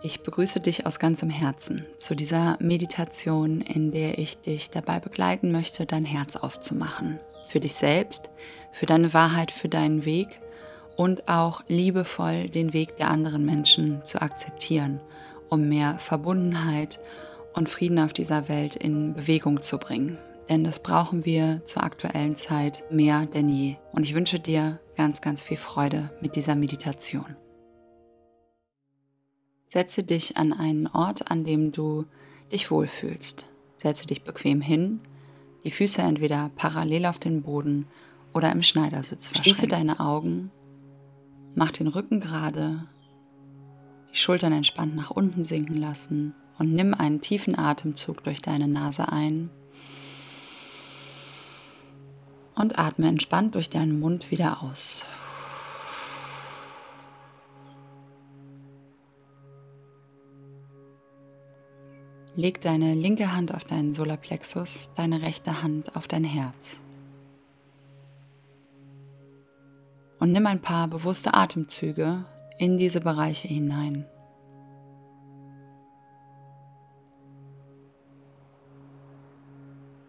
[0.00, 5.50] Ich begrüße dich aus ganzem Herzen zu dieser Meditation, in der ich dich dabei begleiten
[5.50, 7.18] möchte, dein Herz aufzumachen.
[7.48, 8.30] Für dich selbst,
[8.70, 10.28] für deine Wahrheit, für deinen Weg
[10.96, 15.00] und auch liebevoll den Weg der anderen Menschen zu akzeptieren,
[15.48, 17.00] um mehr Verbundenheit
[17.54, 20.16] und Frieden auf dieser Welt in Bewegung zu bringen.
[20.48, 23.74] Denn das brauchen wir zur aktuellen Zeit mehr denn je.
[23.90, 27.36] Und ich wünsche dir ganz, ganz viel Freude mit dieser Meditation.
[29.68, 32.06] Setze dich an einen Ort, an dem du
[32.50, 33.46] dich wohlfühlst.
[33.76, 35.00] Setze dich bequem hin,
[35.62, 37.86] die Füße entweder parallel auf den Boden
[38.32, 39.54] oder im Schneidersitz verschränken.
[39.54, 40.50] Schließe deine Augen,
[41.54, 42.88] mach den Rücken gerade,
[44.10, 49.12] die Schultern entspannt nach unten sinken lassen und nimm einen tiefen Atemzug durch deine Nase
[49.12, 49.50] ein
[52.54, 55.06] und atme entspannt durch deinen Mund wieder aus.
[62.38, 66.84] Leg deine linke Hand auf deinen Solarplexus, deine rechte Hand auf dein Herz.
[70.20, 72.24] Und nimm ein paar bewusste Atemzüge
[72.56, 74.06] in diese Bereiche hinein.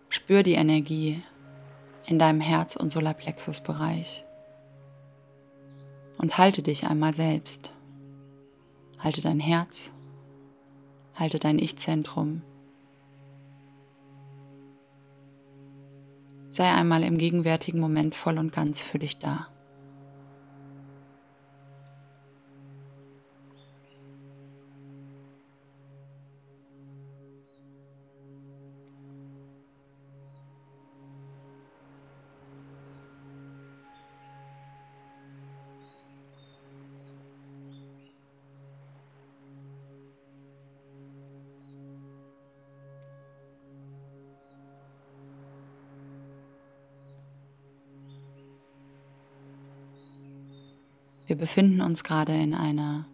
[0.10, 1.24] Spür die Energie
[2.06, 4.24] in deinem Herz- und Solarplexus-Bereich.
[6.20, 7.74] Und halte dich einmal selbst.
[9.00, 9.94] Halte dein Herz
[11.20, 12.44] Halte dein Ich-Zentrum.
[16.50, 19.48] Sei einmal im gegenwärtigen Moment voll und ganz für dich da.
[51.30, 53.06] Wir befinden uns gerade in einer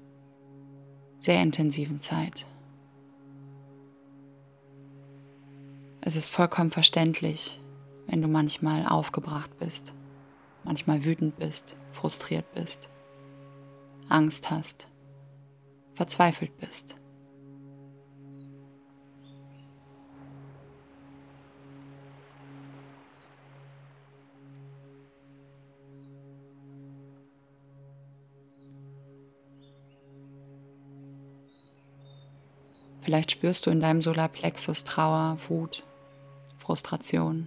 [1.19, 2.45] sehr intensiven Zeit.
[5.99, 7.59] Es ist vollkommen verständlich,
[8.07, 9.95] wenn du manchmal aufgebracht bist,
[10.63, 12.87] manchmal wütend bist, frustriert bist,
[14.07, 14.87] Angst hast,
[15.93, 16.95] verzweifelt bist.
[33.05, 35.83] Vielleicht spürst du in deinem Solarplexus Trauer, Wut,
[36.57, 37.45] Frustration.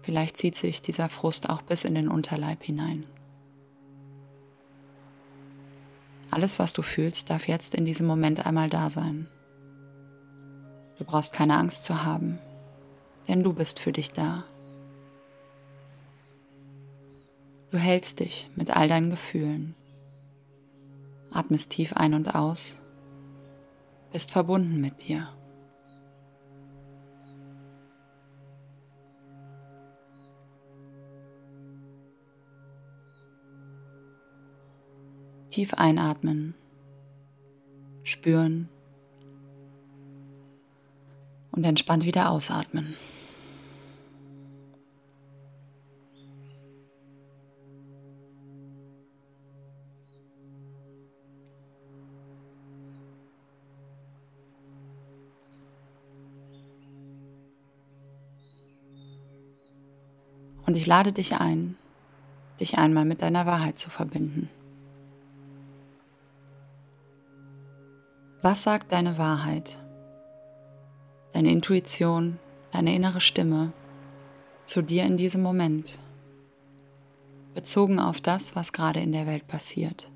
[0.00, 3.04] Vielleicht zieht sich dieser Frust auch bis in den Unterleib hinein.
[6.30, 9.28] Alles, was du fühlst, darf jetzt in diesem Moment einmal da sein.
[10.96, 12.38] Du brauchst keine Angst zu haben,
[13.28, 14.44] denn du bist für dich da.
[17.70, 19.75] Du hältst dich mit all deinen Gefühlen
[21.30, 22.78] Atmest tief ein und aus.
[24.12, 25.28] Bist verbunden mit dir.
[35.50, 36.54] Tief einatmen,
[38.02, 38.68] spüren
[41.50, 42.94] und entspannt wieder ausatmen.
[60.86, 61.74] Ich lade dich ein,
[62.60, 64.48] dich einmal mit deiner Wahrheit zu verbinden.
[68.40, 69.82] Was sagt deine Wahrheit,
[71.32, 72.38] deine Intuition,
[72.70, 73.72] deine innere Stimme
[74.64, 75.98] zu dir in diesem Moment,
[77.52, 80.08] bezogen auf das, was gerade in der Welt passiert?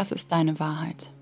[0.00, 1.12] Was ist deine Wahrheit?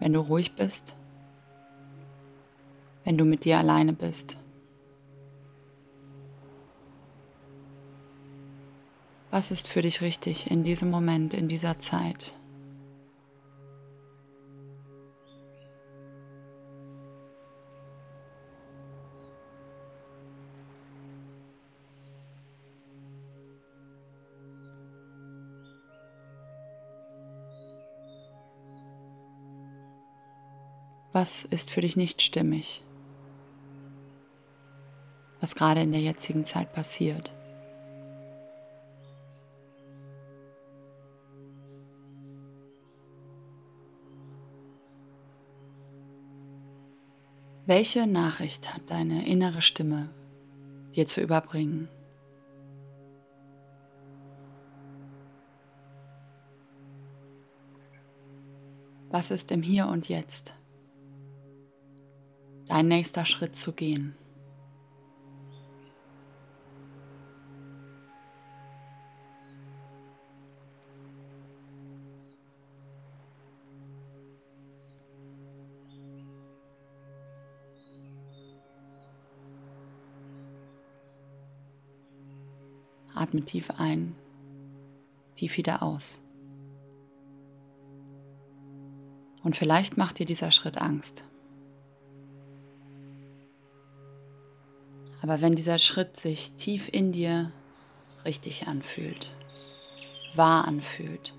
[0.00, 0.96] Wenn du ruhig bist,
[3.04, 4.36] wenn du mit dir alleine bist.
[9.30, 12.34] Was ist für dich richtig in diesem Moment, in dieser Zeit?
[31.20, 32.82] Was ist für dich nicht stimmig?
[35.38, 37.34] Was gerade in der jetzigen Zeit passiert?
[47.66, 50.08] Welche Nachricht hat deine innere Stimme
[50.96, 51.90] dir zu überbringen?
[59.10, 60.54] Was ist im Hier und Jetzt?
[62.80, 64.16] Dein nächster Schritt zu gehen.
[83.14, 84.16] Atme tief ein,
[85.34, 86.22] tief wieder aus.
[89.42, 91.29] Und vielleicht macht dir dieser Schritt Angst.
[95.22, 97.52] Aber wenn dieser Schritt sich tief in dir
[98.24, 99.34] richtig anfühlt,
[100.34, 101.34] wahr anfühlt,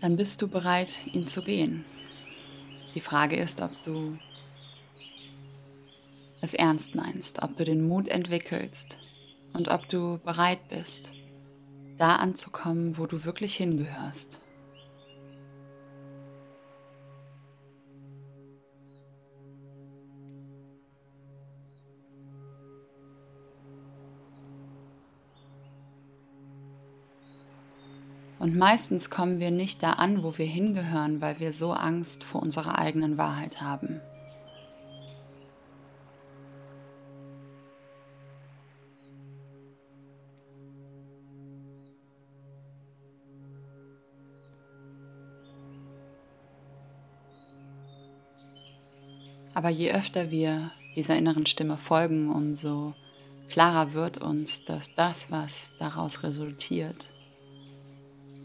[0.00, 1.84] dann bist du bereit, ihn zu gehen.
[2.94, 4.18] Die Frage ist, ob du
[6.40, 8.98] es ernst meinst, ob du den Mut entwickelst
[9.54, 11.12] und ob du bereit bist,
[11.96, 14.40] da anzukommen, wo du wirklich hingehörst.
[28.44, 32.42] Und meistens kommen wir nicht da an, wo wir hingehören, weil wir so Angst vor
[32.42, 34.02] unserer eigenen Wahrheit haben.
[49.54, 52.92] Aber je öfter wir dieser inneren Stimme folgen, umso
[53.48, 57.13] klarer wird uns, dass das, was daraus resultiert,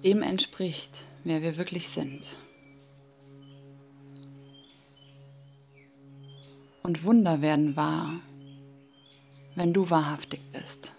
[0.03, 2.37] dem entspricht, wer wir wirklich sind.
[6.83, 8.19] Und Wunder werden wahr,
[9.55, 10.93] wenn du wahrhaftig bist.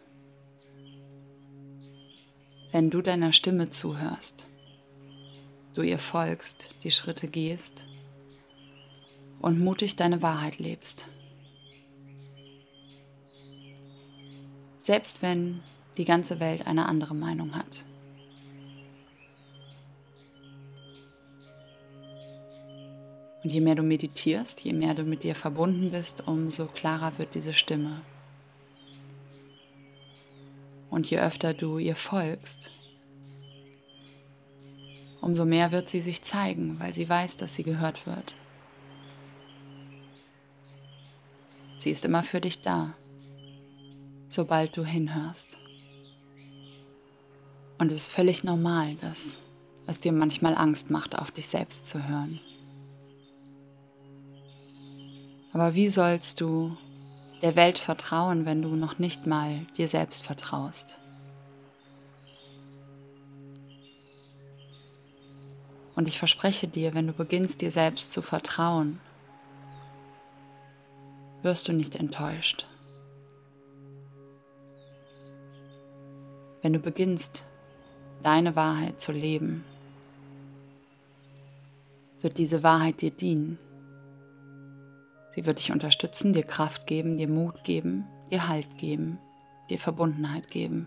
[2.73, 4.47] Wenn du deiner Stimme zuhörst,
[5.75, 7.87] du ihr folgst, die Schritte gehst
[9.41, 11.06] und mutig deine Wahrheit lebst.
[14.81, 15.61] Selbst wenn
[15.97, 17.85] die ganze Welt eine andere Meinung hat.
[23.42, 27.34] Und je mehr du meditierst, je mehr du mit dir verbunden bist, umso klarer wird
[27.34, 28.02] diese Stimme.
[30.90, 32.70] Und je öfter du ihr folgst,
[35.20, 38.34] umso mehr wird sie sich zeigen, weil sie weiß, dass sie gehört wird.
[41.78, 42.92] Sie ist immer für dich da,
[44.28, 45.56] sobald du hinhörst.
[47.78, 49.38] Und es ist völlig normal, dass
[49.87, 52.40] es dir manchmal Angst macht, auf dich selbst zu hören.
[55.52, 56.76] Aber wie sollst du
[57.42, 60.99] der Welt vertrauen, wenn du noch nicht mal dir selbst vertraust?
[65.97, 69.00] Und ich verspreche dir, wenn du beginnst dir selbst zu vertrauen,
[71.42, 72.66] wirst du nicht enttäuscht.
[76.62, 77.45] Wenn du beginnst,
[78.23, 79.64] deine Wahrheit zu leben,
[82.21, 83.59] wird diese Wahrheit dir dienen.
[85.30, 89.18] Sie wird dich unterstützen, dir Kraft geben, dir Mut geben, dir Halt geben,
[89.70, 90.87] dir Verbundenheit geben.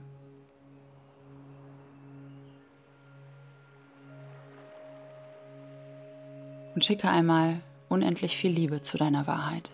[6.75, 9.71] Und schicke einmal unendlich viel Liebe zu deiner Wahrheit.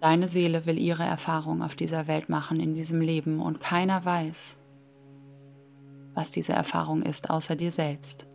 [0.00, 4.58] Deine Seele will ihre Erfahrung auf dieser Welt machen, in diesem Leben, und keiner weiß,
[6.14, 8.28] was diese Erfahrung ist, außer dir selbst.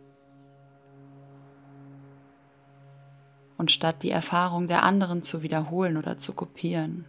[3.56, 7.04] Und statt die Erfahrung der anderen zu wiederholen oder zu kopieren,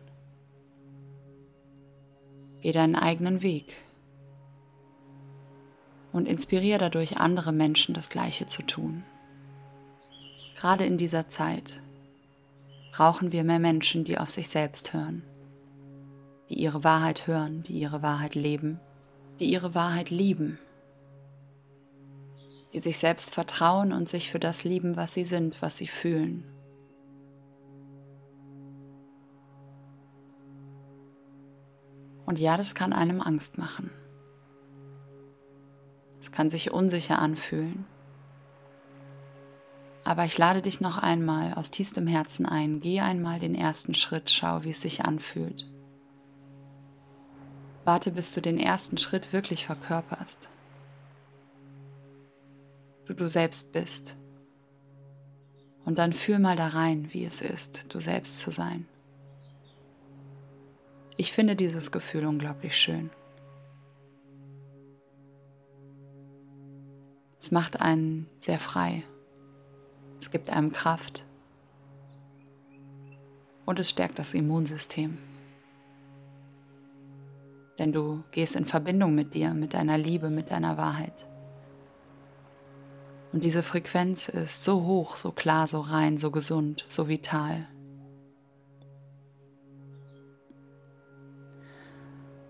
[2.61, 3.77] geh deinen eigenen Weg
[6.11, 9.03] und inspiriere dadurch andere Menschen, das Gleiche zu tun.
[10.55, 11.81] Gerade in dieser Zeit
[12.91, 15.23] brauchen wir mehr Menschen, die auf sich selbst hören,
[16.49, 18.79] die ihre Wahrheit hören, die ihre Wahrheit leben,
[19.39, 20.57] die ihre Wahrheit lieben,
[22.79, 26.43] sich selbst vertrauen und sich für das lieben, was sie sind, was sie fühlen.
[32.25, 33.91] Und ja, das kann einem Angst machen.
[36.35, 37.85] kann sich unsicher anfühlen.
[40.03, 42.81] Aber ich lade dich noch einmal aus tiefstem Herzen ein.
[42.81, 45.65] Geh einmal den ersten Schritt, schau, wie es sich anfühlt.
[47.85, 50.49] Warte, bis du den ersten Schritt wirklich verkörperst.
[53.05, 54.17] Du du selbst bist.
[55.85, 58.87] Und dann fühl mal da rein, wie es ist, du selbst zu sein.
[61.15, 63.11] Ich finde dieses Gefühl unglaublich schön.
[67.39, 69.03] Es macht einen sehr frei.
[70.19, 71.25] Es gibt einem Kraft.
[73.65, 75.19] Und es stärkt das Immunsystem.
[77.77, 81.27] Denn du gehst in Verbindung mit dir, mit deiner Liebe, mit deiner Wahrheit.
[83.35, 87.67] Und diese Frequenz ist so hoch, so klar, so rein, so gesund, so vital.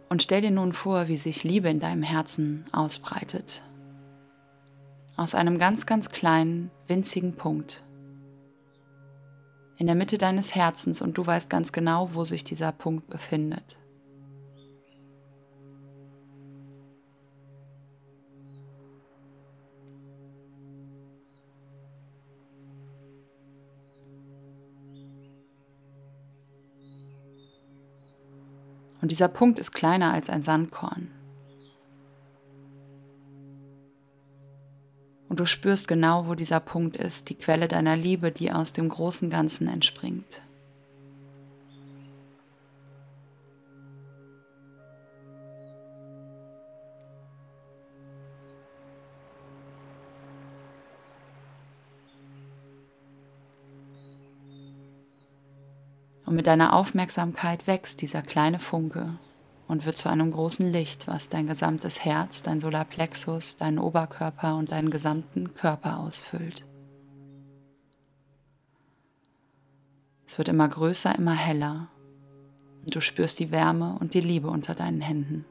[0.09, 3.63] Und stell dir nun vor, wie sich Liebe in deinem Herzen ausbreitet
[5.17, 7.83] aus einem ganz, ganz kleinen, winzigen Punkt
[9.79, 13.79] in der Mitte deines Herzens und du weißt ganz genau, wo sich dieser Punkt befindet.
[29.01, 31.11] Und dieser Punkt ist kleiner als ein Sandkorn.
[35.27, 38.89] Und du spürst genau, wo dieser Punkt ist, die Quelle deiner Liebe, die aus dem
[38.89, 40.41] großen Ganzen entspringt.
[56.25, 59.17] Und mit deiner Aufmerksamkeit wächst dieser kleine Funke
[59.67, 64.71] und wird zu einem großen Licht, was dein gesamtes Herz, dein Solarplexus, deinen Oberkörper und
[64.71, 66.65] deinen gesamten Körper ausfüllt.
[70.27, 71.87] Es wird immer größer, immer heller
[72.83, 75.45] und du spürst die Wärme und die Liebe unter deinen Händen.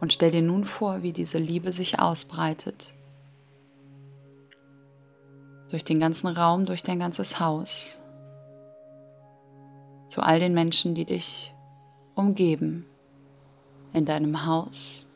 [0.00, 2.94] Und stell dir nun vor, wie diese Liebe sich ausbreitet.
[5.70, 8.00] Durch den ganzen Raum, durch dein ganzes Haus.
[10.08, 11.52] Zu all den Menschen, die dich
[12.14, 12.86] umgeben.
[13.92, 15.08] In deinem Haus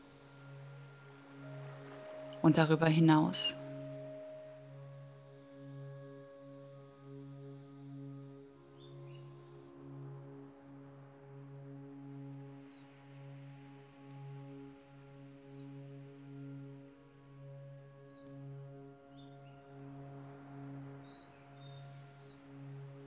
[2.43, 3.57] und darüber hinaus.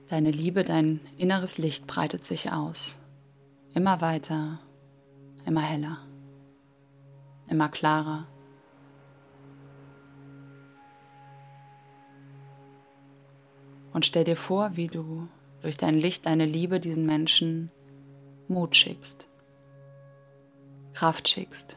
[0.09, 2.99] Deine Liebe, dein inneres Licht breitet sich aus.
[3.73, 4.59] Immer weiter,
[5.45, 5.97] immer heller,
[7.49, 8.25] immer klarer.
[13.91, 15.27] Und stell dir vor, wie du
[15.61, 17.71] durch dein Licht, deine Liebe diesen Menschen
[18.47, 19.27] Mut schickst,
[20.93, 21.75] Kraft schickst,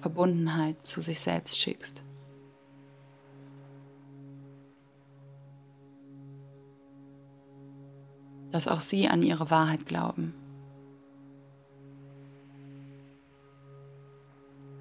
[0.00, 2.02] Verbundenheit zu sich selbst schickst.
[8.50, 10.34] Dass auch sie an ihre Wahrheit glauben,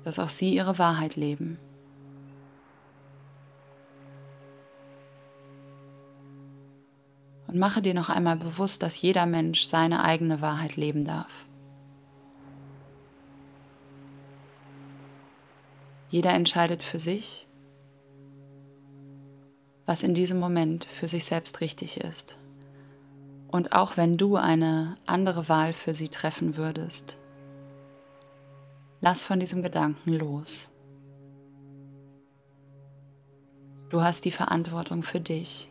[0.03, 1.59] dass auch sie ihre Wahrheit leben.
[7.47, 11.45] Und mache dir noch einmal bewusst, dass jeder Mensch seine eigene Wahrheit leben darf.
[16.09, 17.47] Jeder entscheidet für sich,
[19.85, 22.37] was in diesem Moment für sich selbst richtig ist.
[23.47, 27.17] Und auch wenn du eine andere Wahl für sie treffen würdest,
[28.99, 30.71] lass von diesem Gedanken los.
[33.89, 35.69] Du hast die Verantwortung für dich.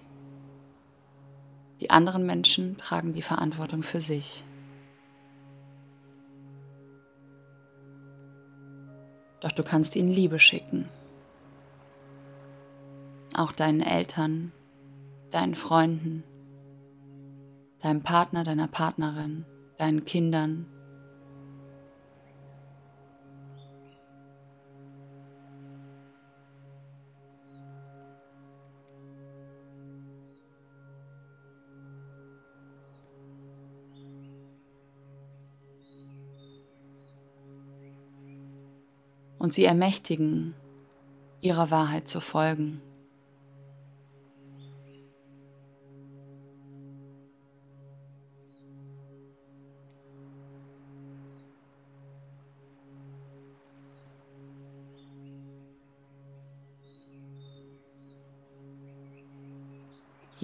[1.81, 4.43] Die anderen Menschen tragen die Verantwortung für sich.
[9.41, 10.89] Doch du kannst ihnen Liebe schicken.
[13.35, 14.53] Auch deinen Eltern,
[15.31, 16.25] deinen Freunden,
[17.87, 19.45] deinem Partner, deiner Partnerin,
[19.79, 20.67] deinen Kindern.
[39.39, 40.57] Und sie ermächtigen,
[41.41, 42.83] ihrer Wahrheit zu folgen.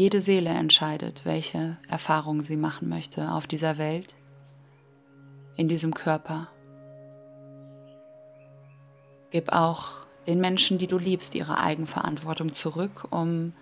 [0.03, 4.17] Jede Seele entscheidet, welche Erfahrungen sie machen möchte auf dieser Welt,
[5.55, 6.49] in diesem Körper.
[9.31, 9.93] Gib auch
[10.27, 13.53] den Menschen, die du liebst, ihre Eigenverantwortung zurück, um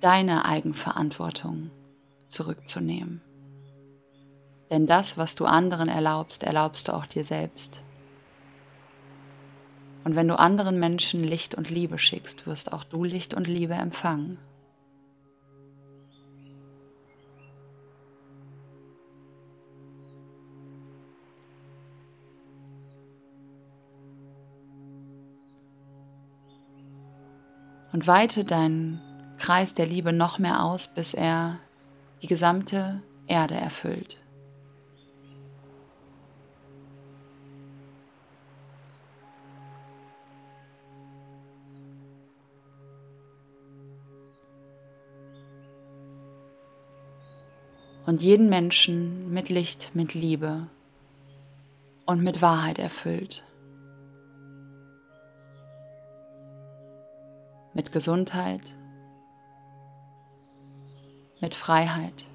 [0.00, 1.72] deine Eigenverantwortung
[2.28, 3.20] zurückzunehmen.
[4.70, 7.82] Denn das, was du anderen erlaubst, erlaubst du auch dir selbst.
[10.04, 13.74] Und wenn du anderen Menschen Licht und Liebe schickst, wirst auch du Licht und Liebe
[13.74, 14.38] empfangen.
[27.92, 29.00] Und weite deinen
[29.38, 31.58] Kreis der Liebe noch mehr aus, bis er
[32.22, 34.18] die gesamte Erde erfüllt.
[48.06, 50.66] Und jeden Menschen mit Licht, mit Liebe
[52.06, 53.44] und mit Wahrheit erfüllt.
[57.74, 58.62] Mit Gesundheit,
[61.40, 62.26] mit Freiheit.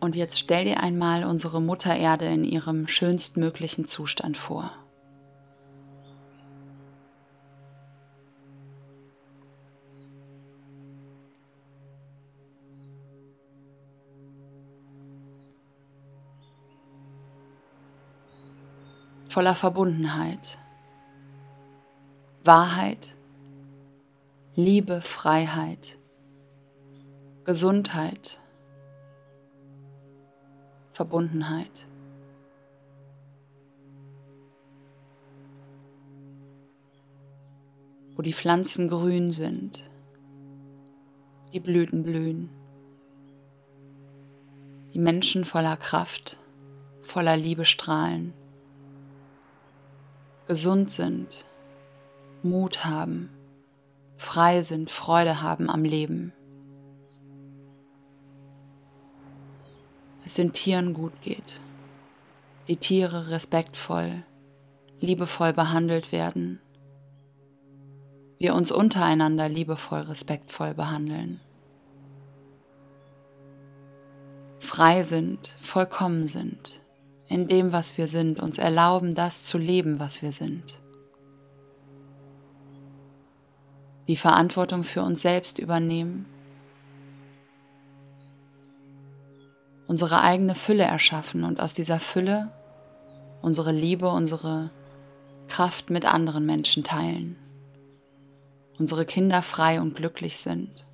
[0.00, 4.85] Und jetzt stell dir einmal unsere Mutter Erde in ihrem schönstmöglichen Zustand vor.
[19.36, 20.56] Voller Verbundenheit,
[22.42, 23.14] Wahrheit,
[24.54, 25.98] Liebe, Freiheit,
[27.44, 28.40] Gesundheit,
[30.92, 31.86] Verbundenheit.
[38.14, 39.90] Wo die Pflanzen grün sind,
[41.52, 42.48] die Blüten blühen,
[44.94, 46.38] die Menschen voller Kraft,
[47.02, 48.32] voller Liebe strahlen
[50.46, 51.44] gesund sind,
[52.42, 53.30] Mut haben,
[54.16, 56.32] frei sind, Freude haben am Leben.
[60.24, 61.60] Es den Tieren gut geht,
[62.68, 64.24] die Tiere respektvoll,
[65.00, 66.60] liebevoll behandelt werden,
[68.38, 71.40] wir uns untereinander liebevoll, respektvoll behandeln,
[74.58, 76.80] frei sind, vollkommen sind
[77.28, 80.78] in dem, was wir sind, uns erlauben, das zu leben, was wir sind.
[84.08, 86.26] Die Verantwortung für uns selbst übernehmen,
[89.88, 92.50] unsere eigene Fülle erschaffen und aus dieser Fülle
[93.42, 94.70] unsere Liebe, unsere
[95.48, 97.36] Kraft mit anderen Menschen teilen,
[98.78, 100.84] unsere Kinder frei und glücklich sind.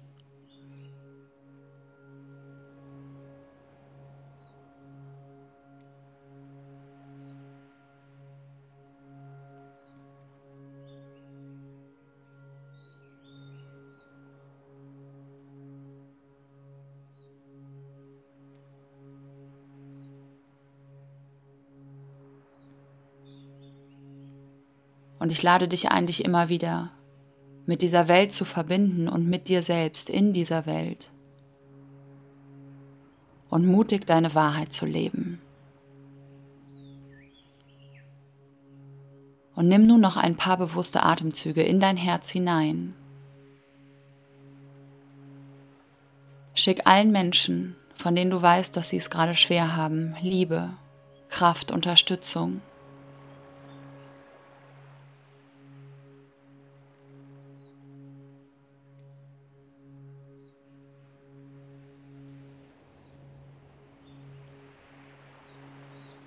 [25.22, 26.90] Und ich lade dich ein, dich immer wieder
[27.64, 31.10] mit dieser Welt zu verbinden und mit dir selbst in dieser Welt.
[33.48, 35.40] Und mutig deine Wahrheit zu leben.
[39.54, 42.92] Und nimm nun noch ein paar bewusste Atemzüge in dein Herz hinein.
[46.56, 50.70] Schick allen Menschen, von denen du weißt, dass sie es gerade schwer haben, Liebe,
[51.28, 52.60] Kraft, Unterstützung.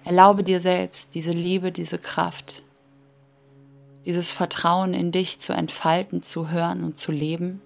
[0.06, 2.62] Erlaube dir selbst diese Liebe, diese Kraft,
[4.06, 7.60] dieses Vertrauen in dich zu entfalten, zu hören und zu leben.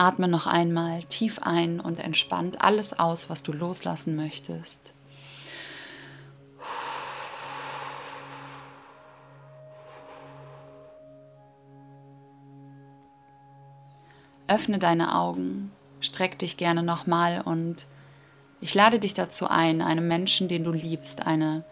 [0.00, 4.94] Atme noch einmal tief ein und entspannt alles aus, was du loslassen möchtest.
[14.48, 17.86] Öffne deine Augen, streck dich gerne nochmal und
[18.62, 21.62] ich lade dich dazu ein, einem Menschen, den du liebst, eine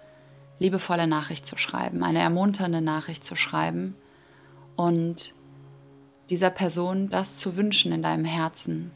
[0.58, 3.96] liebevolle Nachricht zu schreiben, eine ermunternde Nachricht zu schreiben
[4.76, 5.32] und
[6.30, 8.90] dieser Person das zu wünschen in deinem Herzen,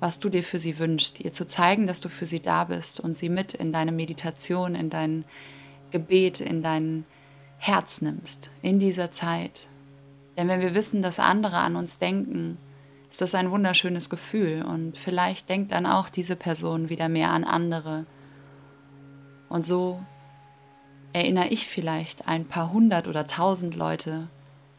[0.00, 3.00] was du dir für sie wünschst, ihr zu zeigen, dass du für sie da bist
[3.00, 5.24] und sie mit in deine Meditation, in dein
[5.90, 7.04] Gebet, in dein
[7.58, 9.66] Herz nimmst in dieser Zeit.
[10.36, 12.58] Denn wenn wir wissen, dass andere an uns denken,
[13.10, 17.42] ist das ein wunderschönes Gefühl und vielleicht denkt dann auch diese Person wieder mehr an
[17.42, 18.06] andere.
[19.48, 20.00] Und so
[21.12, 24.28] erinnere ich vielleicht ein paar hundert oder tausend Leute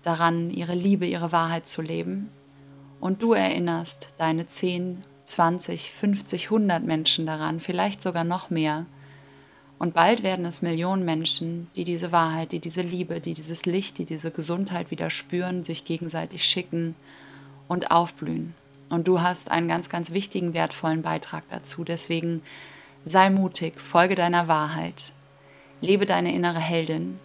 [0.09, 2.29] daran, ihre Liebe, ihre Wahrheit zu leben.
[2.99, 8.87] Und du erinnerst deine 10, 20, 50, 100 Menschen daran, vielleicht sogar noch mehr.
[9.77, 13.97] Und bald werden es Millionen Menschen, die diese Wahrheit, die diese Liebe, die dieses Licht,
[13.99, 16.95] die diese Gesundheit wieder spüren, sich gegenseitig schicken
[17.67, 18.55] und aufblühen.
[18.89, 21.83] Und du hast einen ganz, ganz wichtigen, wertvollen Beitrag dazu.
[21.83, 22.41] Deswegen
[23.05, 25.13] sei mutig, folge deiner Wahrheit,
[25.79, 27.19] lebe deine innere Heldin.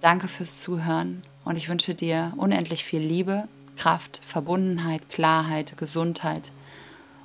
[0.00, 6.52] Danke fürs Zuhören und ich wünsche dir unendlich viel Liebe, Kraft, Verbundenheit, Klarheit, Gesundheit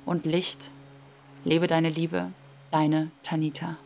[0.04, 0.70] und Licht.
[1.44, 2.32] Lebe deine Liebe,
[2.70, 3.76] deine Tanita.